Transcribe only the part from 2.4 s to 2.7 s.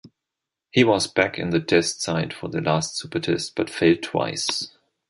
the